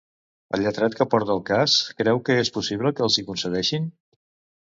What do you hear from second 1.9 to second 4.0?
creu que és possible que els hi concedeixin?